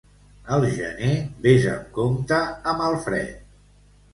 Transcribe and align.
Al 0.55 0.63
gener 0.77 1.11
ves 1.45 1.67
amb 1.73 1.91
compte 1.99 2.41
amb 2.73 2.85
el 2.87 2.99
fred. 3.05 3.45